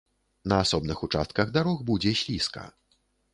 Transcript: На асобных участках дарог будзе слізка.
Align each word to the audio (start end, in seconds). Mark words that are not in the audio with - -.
На 0.53 0.57
асобных 0.63 1.03
участках 1.07 1.51
дарог 1.59 1.85
будзе 1.91 2.15
слізка. 2.23 2.65